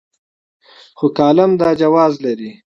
خو 0.97 1.05
کالم 1.17 1.51
دا 1.61 1.69
جواز 1.81 2.13
لري. 2.23 2.51